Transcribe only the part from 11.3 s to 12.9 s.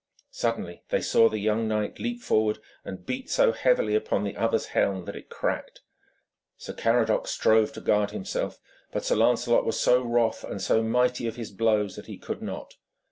his blows, that he could not.